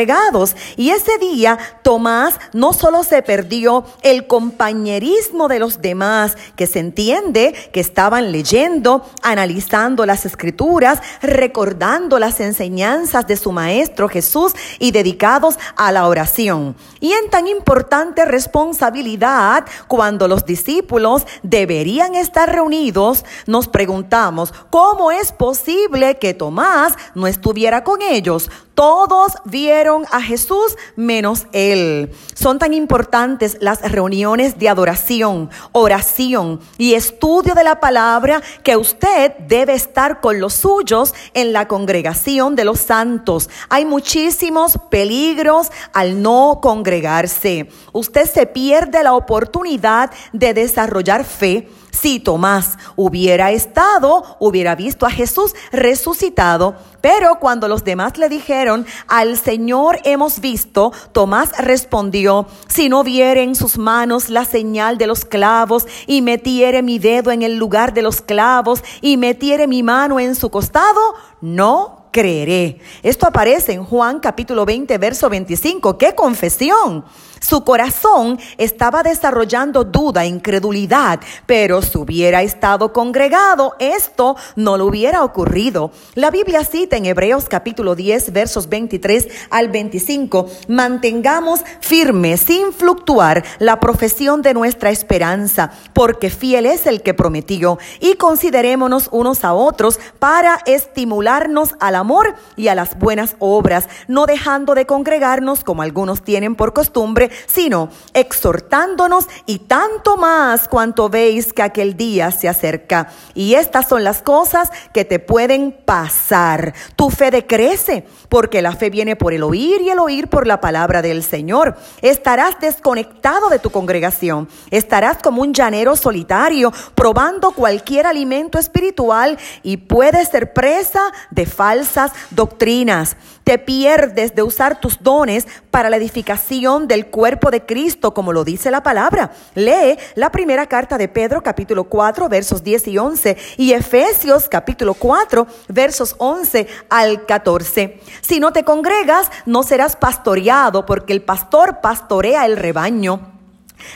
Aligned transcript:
y 0.77 0.91
ese 0.91 1.17
día 1.17 1.57
Tomás 1.83 2.35
no 2.53 2.71
solo 2.71 3.03
se 3.03 3.21
perdió 3.21 3.83
el 4.01 4.27
compañerismo 4.27 5.49
de 5.49 5.59
los 5.59 5.81
demás, 5.81 6.37
que 6.55 6.67
se 6.67 6.79
entiende 6.79 7.53
que 7.73 7.81
estaban 7.81 8.31
leyendo, 8.31 9.05
analizando 9.21 10.05
las 10.05 10.25
escrituras, 10.25 11.01
recordando 11.21 12.17
las 12.17 12.39
enseñanzas 12.39 13.27
de 13.27 13.35
su 13.35 13.51
maestro 13.51 14.07
Jesús 14.07 14.53
y 14.79 14.91
dedicados 14.91 15.59
a 15.75 15.91
la 15.91 16.07
oración. 16.07 16.77
Y 17.01 17.11
en 17.11 17.29
tan 17.29 17.47
importante 17.47 18.23
responsabilidad, 18.23 19.65
cuando 19.87 20.29
los 20.29 20.45
discípulos 20.45 21.25
deberían 21.43 22.15
estar 22.15 22.49
reunidos, 22.49 23.25
nos 23.47 23.67
preguntamos, 23.67 24.53
¿cómo 24.69 25.11
es 25.11 25.33
posible 25.33 26.17
que 26.19 26.33
Tomás 26.33 26.93
no 27.15 27.27
estuviera 27.27 27.83
con 27.83 28.01
ellos? 28.01 28.49
Todos 28.79 29.33
vieron 29.43 30.05
a 30.09 30.21
Jesús 30.21 30.77
menos 30.95 31.47
él. 31.51 32.13
Son 32.33 32.59
tan 32.59 32.73
importantes 32.73 33.57
las 33.59 33.81
reuniones 33.81 34.57
de 34.57 34.69
adoración, 34.69 35.49
oración 35.73 36.61
y 36.77 36.93
estudio 36.93 37.55
de 37.55 37.65
la 37.65 37.81
palabra 37.81 38.41
que 38.63 38.77
usted 38.77 39.33
debe 39.49 39.73
estar 39.73 40.21
con 40.21 40.39
los 40.39 40.53
suyos 40.53 41.13
en 41.33 41.51
la 41.51 41.67
congregación 41.67 42.55
de 42.55 42.63
los 42.63 42.79
santos. 42.79 43.49
Hay 43.67 43.83
muchísimos 43.83 44.79
peligros 44.89 45.73
al 45.91 46.21
no 46.21 46.59
congregarse. 46.61 47.67
Usted 47.91 48.31
se 48.31 48.45
pierde 48.45 49.03
la 49.03 49.13
oportunidad 49.13 50.09
de 50.31 50.53
desarrollar 50.53 51.25
fe 51.25 51.67
si 51.91 52.19
Tomás 52.19 52.77
hubiera 52.95 53.51
estado, 53.51 54.37
hubiera 54.39 54.75
visto 54.75 55.05
a 55.05 55.11
Jesús 55.11 55.53
resucitado, 55.71 56.75
pero 57.01 57.39
cuando 57.39 57.67
los 57.67 57.83
demás 57.83 58.17
le 58.17 58.29
dijeron, 58.29 58.85
al 59.07 59.37
Señor 59.37 59.99
hemos 60.03 60.39
visto, 60.39 60.91
Tomás 61.11 61.51
respondió, 61.57 62.47
si 62.67 62.89
no 62.89 63.03
viere 63.03 63.43
en 63.43 63.55
sus 63.55 63.77
manos 63.77 64.29
la 64.29 64.45
señal 64.45 64.97
de 64.97 65.07
los 65.07 65.25
clavos 65.25 65.87
y 66.07 66.21
metiere 66.21 66.81
mi 66.81 66.99
dedo 66.99 67.31
en 67.31 67.41
el 67.41 67.57
lugar 67.57 67.93
de 67.93 68.01
los 68.01 68.21
clavos 68.21 68.83
y 69.01 69.17
metiere 69.17 69.67
mi 69.67 69.83
mano 69.83 70.19
en 70.19 70.35
su 70.35 70.49
costado, 70.49 71.15
no 71.41 71.99
creeré. 72.11 72.79
Esto 73.03 73.27
aparece 73.27 73.73
en 73.73 73.83
Juan 73.83 74.19
capítulo 74.19 74.65
20, 74.65 74.97
verso 74.97 75.29
25. 75.29 75.97
¡Qué 75.97 76.15
confesión! 76.15 77.05
Su 77.39 77.63
corazón 77.63 78.39
estaba 78.57 79.03
desarrollando 79.03 79.83
duda, 79.83 80.25
incredulidad, 80.25 81.19
pero 81.45 81.81
si 81.81 81.97
hubiera 81.97 82.41
estado 82.41 82.91
congregado, 82.91 83.75
esto 83.79 84.35
no 84.55 84.77
le 84.77 84.83
hubiera 84.83 85.23
ocurrido. 85.23 85.91
La 86.15 86.31
Biblia 86.31 86.63
cita 86.63 86.97
en 86.97 87.05
Hebreos 87.05 87.45
capítulo 87.47 87.95
10, 87.95 88.33
versos 88.33 88.67
23 88.69 89.27
al 89.49 89.69
25, 89.69 90.47
mantengamos 90.67 91.61
firme, 91.79 92.37
sin 92.37 92.73
fluctuar, 92.73 93.43
la 93.59 93.79
profesión 93.79 94.41
de 94.41 94.53
nuestra 94.53 94.89
esperanza, 94.89 95.71
porque 95.93 96.29
fiel 96.29 96.65
es 96.65 96.87
el 96.87 97.01
que 97.01 97.13
prometió, 97.13 97.77
y 97.99 98.15
considerémonos 98.15 99.09
unos 99.11 99.43
a 99.43 99.53
otros 99.53 99.99
para 100.19 100.59
estimularnos 100.65 101.75
a 101.79 101.91
la 101.91 101.99
amor 101.99 102.35
y 102.55 102.69
a 102.69 102.75
las 102.75 102.97
buenas 102.97 103.35
obras, 103.39 103.87
no 104.07 104.25
dejando 104.25 104.73
de 104.73 104.85
congregarnos 104.85 105.63
como 105.63 105.81
algunos 105.81 106.23
tienen 106.23 106.55
por 106.55 106.73
costumbre, 106.73 107.28
sino 107.45 107.89
exhortándonos 108.13 109.27
y 109.45 109.59
tanto 109.59 110.17
más 110.17 110.67
cuanto 110.67 111.09
veis 111.09 111.53
que 111.53 111.61
aquel 111.61 111.95
día 111.95 112.31
se 112.31 112.47
acerca. 112.47 113.09
Y 113.33 113.55
estas 113.55 113.87
son 113.87 114.03
las 114.03 114.21
cosas 114.21 114.71
que 114.93 115.05
te 115.05 115.19
pueden 115.19 115.71
pasar. 115.85 116.73
Tu 116.95 117.09
fe 117.09 117.31
decrece, 117.31 118.05
porque 118.29 118.61
la 118.61 118.73
fe 118.73 118.89
viene 118.89 119.15
por 119.15 119.33
el 119.33 119.43
oír 119.43 119.81
y 119.81 119.89
el 119.89 119.99
oír 119.99 120.27
por 120.27 120.47
la 120.47 120.61
palabra 120.61 121.01
del 121.01 121.23
Señor. 121.23 121.77
Estarás 122.01 122.59
desconectado 122.59 123.49
de 123.49 123.59
tu 123.59 123.69
congregación, 123.69 124.49
estarás 124.71 125.17
como 125.17 125.41
un 125.41 125.53
llanero 125.53 125.95
solitario, 125.95 126.71
probando 126.95 127.51
cualquier 127.51 128.07
alimento 128.07 128.57
espiritual 128.57 129.37
y 129.63 129.77
puedes 129.77 130.29
ser 130.29 130.53
presa 130.53 131.01
de 131.31 131.45
falsas 131.45 132.11
doctrinas. 132.31 133.15
Te 133.43 133.57
pierdes 133.57 134.35
de 134.35 134.43
usar 134.43 134.79
tus 134.79 135.01
dones 135.01 135.47
para 135.71 135.89
la 135.89 135.97
edificación 135.97 136.87
del 136.87 137.07
cuerpo 137.07 137.18
de 137.51 137.65
Cristo, 137.65 138.13
como 138.13 138.31
lo 138.31 138.43
dice 138.43 138.71
la 138.71 138.81
palabra. 138.81 139.31
Lee 139.53 139.97
la 140.15 140.31
primera 140.31 140.67
carta 140.67 140.97
de 140.97 141.09
Pedro, 141.09 141.43
capítulo 141.43 141.83
4, 141.83 142.29
versos 142.29 142.63
10 142.63 142.87
y 142.87 142.97
11, 142.97 143.37
y 143.57 143.73
Efesios, 143.73 144.47
capítulo 144.47 144.93
4, 144.93 145.45
versos 145.67 146.15
11 146.17 146.67
al 146.89 147.25
14. 147.25 147.99
Si 148.21 148.39
no 148.39 148.53
te 148.53 148.63
congregas, 148.63 149.29
no 149.45 149.63
serás 149.63 149.97
pastoreado, 149.97 150.85
porque 150.85 151.11
el 151.13 151.21
pastor 151.21 151.81
pastorea 151.81 152.45
el 152.45 152.55
rebaño. 152.55 153.38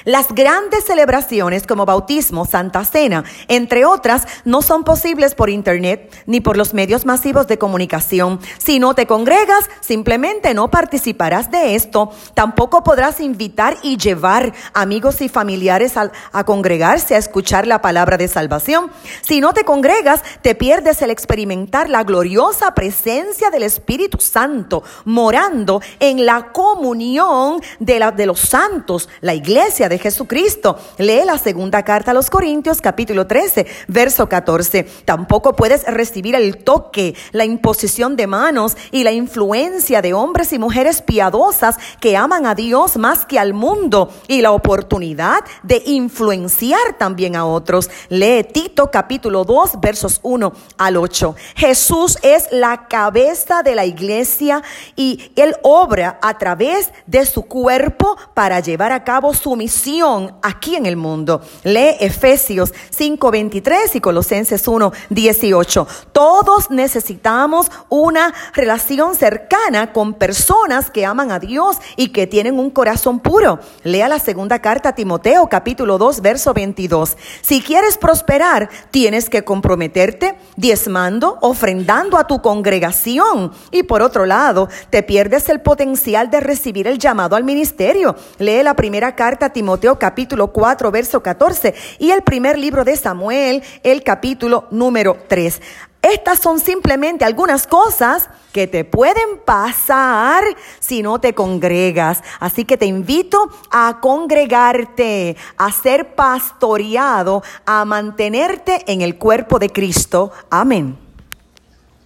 Las 0.05 0.33
grandes 0.33 0.85
celebraciones 0.85 1.65
como 1.65 1.85
bautismo, 1.85 2.45
Santa 2.45 2.85
Cena, 2.85 3.23
entre 3.47 3.85
otras, 3.85 4.27
no 4.45 4.61
son 4.61 4.83
posibles 4.83 5.35
por 5.35 5.49
Internet 5.49 6.13
ni 6.25 6.41
por 6.41 6.57
los 6.57 6.73
medios 6.73 7.05
masivos 7.05 7.47
de 7.47 7.57
comunicación. 7.57 8.39
Si 8.57 8.79
no 8.79 8.93
te 8.93 9.07
congregas, 9.07 9.69
simplemente 9.81 10.53
no 10.53 10.69
participarás 10.69 11.51
de 11.51 11.75
esto. 11.75 12.11
Tampoco 12.33 12.83
podrás 12.83 13.19
invitar 13.19 13.77
y 13.81 13.97
llevar 13.97 14.53
amigos 14.73 15.21
y 15.21 15.29
familiares 15.29 15.93
a, 15.97 16.43
congregarse 16.43 17.15
a 17.15 17.19
escuchar 17.19 17.67
la 17.67 17.81
palabra 17.81 18.17
de 18.17 18.27
salvación. 18.27 18.91
Si 19.21 19.41
no 19.41 19.53
te 19.53 19.63
congregas, 19.63 20.21
te 20.41 20.55
pierdes 20.55 21.01
el 21.01 21.09
experimentar 21.09 21.89
la 21.89 22.03
gloriosa 22.03 22.73
presencia 22.75 23.49
del 23.49 23.63
Espíritu 23.63 24.19
Santo 24.19 24.83
morando 25.05 25.81
en 25.99 26.25
la 26.25 26.51
comunión 26.51 27.61
de 27.79 28.25
los 28.25 28.39
santos, 28.39 29.09
la 29.21 29.33
iglesia 29.33 29.72
de 29.73 29.97
Jesucristo. 29.97 30.77
Lee 30.99 31.25
la 31.25 31.39
segunda 31.39 31.81
carta 31.81 32.11
a 32.11 32.13
los 32.13 32.29
Corintios 32.29 32.79
capítulo 32.79 33.25
13, 33.25 33.65
verso 33.87 34.29
14. 34.29 34.83
Tampoco 35.03 35.55
puedes 35.55 35.83
recibir 35.85 36.35
el 36.35 36.57
toque, 36.57 37.15
la 37.31 37.43
imposición 37.43 38.15
de 38.15 38.27
manos 38.27 38.77
y 38.91 39.03
la 39.03 39.11
influencia 39.11 40.03
de 40.03 40.13
hombres 40.13 40.53
y 40.53 40.59
mujeres 40.59 41.01
piadosas 41.01 41.77
que 41.99 42.15
aman 42.15 42.45
a 42.45 42.53
Dios 42.53 42.97
más 42.97 43.25
que 43.25 43.39
al 43.39 43.55
mundo 43.55 44.13
y 44.27 44.41
la 44.41 44.51
oportunidad 44.51 45.39
de 45.63 45.81
influenciar 45.87 46.99
también 46.99 47.35
a 47.35 47.47
otros. 47.47 47.89
Lee 48.09 48.43
Tito 48.43 48.91
capítulo 48.91 49.43
2, 49.43 49.81
versos 49.81 50.19
1 50.21 50.53
al 50.77 50.97
8. 50.97 51.35
Jesús 51.55 52.19
es 52.21 52.47
la 52.51 52.87
cabeza 52.87 53.63
de 53.63 53.73
la 53.73 53.85
iglesia 53.85 54.61
y 54.95 55.31
él 55.35 55.55
obra 55.63 56.19
a 56.21 56.37
través 56.37 56.91
de 57.07 57.25
su 57.25 57.47
cuerpo 57.47 58.15
para 58.35 58.59
llevar 58.59 58.91
a 58.91 59.03
cabo 59.03 59.33
su 59.33 59.55
misión 59.63 60.35
aquí 60.41 60.75
en 60.75 60.85
el 60.85 60.97
mundo. 60.97 61.41
Lee 61.63 61.95
Efesios 62.01 62.73
5:23 62.89 63.95
y 63.95 64.01
Colosenses 64.01 64.67
1:18. 64.67 65.87
Todos 66.11 66.69
necesitamos 66.69 67.71
una 67.87 68.33
relación 68.53 69.15
cercana 69.15 69.93
con 69.93 70.15
personas 70.15 70.91
que 70.91 71.05
aman 71.05 71.31
a 71.31 71.39
Dios 71.39 71.77
y 71.95 72.09
que 72.09 72.27
tienen 72.27 72.59
un 72.59 72.71
corazón 72.71 73.21
puro. 73.21 73.59
Lea 73.83 74.09
la 74.09 74.19
segunda 74.19 74.59
carta 74.59 74.89
a 74.89 74.95
Timoteo 74.95 75.47
capítulo 75.47 75.97
2 75.97 76.19
verso 76.19 76.53
22. 76.53 77.15
Si 77.41 77.61
quieres 77.61 77.97
prosperar, 77.97 78.69
tienes 78.91 79.29
que 79.29 79.45
comprometerte 79.45 80.35
diezmando, 80.57 81.37
ofrendando 81.39 82.17
a 82.17 82.27
tu 82.27 82.41
congregación. 82.41 83.53
Y 83.71 83.83
por 83.83 84.01
otro 84.01 84.25
lado, 84.25 84.67
te 84.89 85.03
pierdes 85.03 85.47
el 85.47 85.61
potencial 85.61 86.29
de 86.29 86.41
recibir 86.41 86.85
el 86.87 86.99
llamado 86.99 87.37
al 87.37 87.45
ministerio. 87.45 88.17
Lee 88.39 88.61
la 88.61 88.75
primera 88.75 89.15
carta 89.15 89.52
Timoteo 89.53 89.97
capítulo 89.97 90.47
4 90.47 90.91
verso 90.91 91.23
14 91.23 91.73
y 91.99 92.11
el 92.11 92.23
primer 92.23 92.57
libro 92.57 92.83
de 92.83 92.97
Samuel, 92.97 93.63
el 93.83 94.03
capítulo 94.03 94.67
número 94.71 95.17
3. 95.27 95.61
Estas 96.01 96.39
son 96.39 96.59
simplemente 96.59 97.23
algunas 97.23 97.65
cosas 97.65 98.29
que 98.51 98.67
te 98.67 98.83
pueden 98.83 99.39
pasar 99.45 100.43
si 100.79 101.01
no 101.01 101.19
te 101.19 101.33
congregas. 101.33 102.21
Así 102.41 102.65
que 102.65 102.75
te 102.75 102.85
invito 102.85 103.49
a 103.71 103.99
congregarte, 104.01 105.37
a 105.57 105.71
ser 105.71 106.13
pastoreado, 106.15 107.41
a 107.65 107.85
mantenerte 107.85 108.83
en 108.91 109.01
el 109.01 109.17
cuerpo 109.17 109.59
de 109.59 109.69
Cristo. 109.69 110.33
Amén. 110.49 111.02